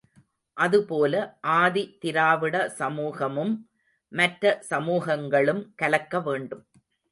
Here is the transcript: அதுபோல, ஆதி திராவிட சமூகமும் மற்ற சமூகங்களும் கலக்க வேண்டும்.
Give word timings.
அதுபோல, 0.57 1.13
ஆதி 1.57 1.97
திராவிட 1.99 2.69
சமூகமும் 2.79 3.53
மற்ற 4.11 4.59
சமூகங்களும் 4.69 5.63
கலக்க 5.75 6.21
வேண்டும். 6.21 6.65